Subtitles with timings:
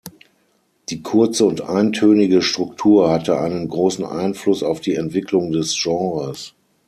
[0.89, 6.55] Die kurze und eintönige Struktur hatte einen großen Einfluss auf die Entwicklung des Genres.